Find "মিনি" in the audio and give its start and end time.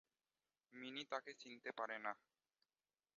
0.73-1.03